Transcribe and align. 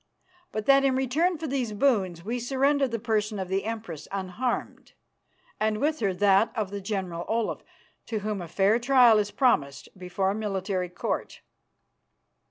But 0.51 0.65
that, 0.65 0.83
in 0.83 0.95
return 0.95 1.37
for 1.37 1.45
these 1.45 1.73
boons, 1.73 2.25
we 2.25 2.39
surrender 2.39 2.87
the 2.87 2.97
person 2.97 3.37
of 3.37 3.49
the 3.49 3.65
Empress 3.65 4.07
unharmed, 4.11 4.93
and 5.59 5.77
with 5.77 5.99
her 5.99 6.11
that 6.11 6.51
of 6.57 6.71
the 6.71 6.81
General 6.81 7.23
Olaf, 7.27 7.61
to 8.07 8.21
whom 8.21 8.41
a 8.41 8.47
fair 8.47 8.79
trial 8.79 9.19
is 9.19 9.29
promised 9.29 9.89
before 9.95 10.31
a 10.31 10.33
military 10.33 10.89
court. 10.89 11.41